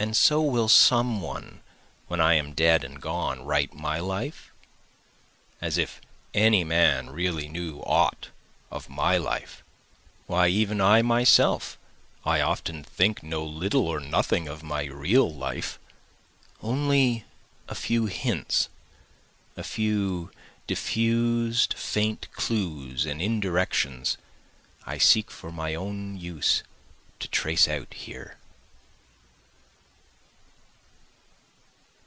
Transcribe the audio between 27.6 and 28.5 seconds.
out here.)